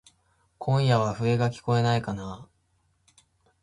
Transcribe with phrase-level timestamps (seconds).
[0.57, 2.49] 今夜は笛がきこえないかなぁ。